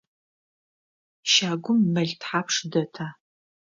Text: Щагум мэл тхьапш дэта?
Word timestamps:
Щагум 1.31 1.79
мэл 1.93 2.11
тхьапш 2.19 2.55
дэта? 2.71 3.05